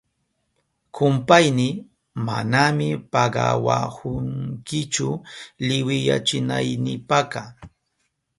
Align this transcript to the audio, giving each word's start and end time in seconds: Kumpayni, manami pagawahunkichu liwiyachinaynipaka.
Kumpayni, 0.95 1.67
manami 2.25 2.87
pagawahunkichu 3.13 5.09
liwiyachinaynipaka. 5.67 7.41